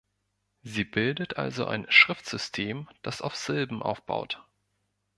[0.63, 4.43] Sie bildet also ein Schriftsystem, das auf Silben aufbaut.